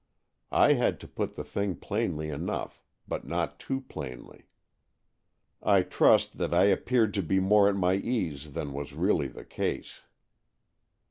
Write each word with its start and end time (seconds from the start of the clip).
I 0.55 0.73
had 0.73 0.99
to 1.01 1.07
put 1.07 1.35
the 1.35 1.43
thing 1.43 1.75
plainly 1.75 2.31
enough, 2.31 2.81
but 3.07 3.27
not 3.27 3.59
too 3.59 3.81
plainly. 3.81 4.47
I 5.61 5.83
trust 5.83 6.39
that 6.39 6.55
I 6.55 6.63
appeared 6.63 7.13
to 7.13 7.21
be 7.21 7.39
more 7.39 7.69
at 7.69 7.75
my 7.75 7.93
ease 7.93 8.53
than 8.53 8.73
was 8.73 8.95
really 8.95 9.27
the 9.27 9.45
case. 9.45 10.01